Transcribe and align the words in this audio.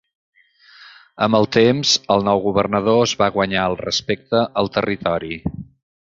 Amb 1.25 1.37
el 1.39 1.43
temps, 1.57 1.91
el 2.15 2.25
nou 2.29 2.41
governador 2.47 2.99
es 3.09 3.13
va 3.23 3.27
guanyar 3.39 3.67
el 3.73 3.77
respecte 3.85 4.41
al 4.63 4.71
territori. 4.79 5.39